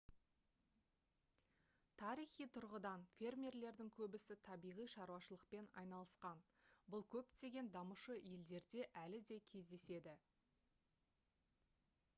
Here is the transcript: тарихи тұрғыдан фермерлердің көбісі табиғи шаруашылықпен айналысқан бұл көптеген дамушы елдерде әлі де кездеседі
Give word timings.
тарихи 2.03 2.47
тұрғыдан 2.55 3.03
фермерлердің 3.17 3.91
көбісі 3.99 4.37
табиғи 4.49 4.87
шаруашылықпен 4.95 5.69
айналысқан 5.83 6.41
бұл 6.95 7.07
көптеген 7.19 7.71
дамушы 7.79 8.19
елдерде 8.33 8.89
әлі 9.07 9.23
де 9.33 9.41
кездеседі 9.55 10.17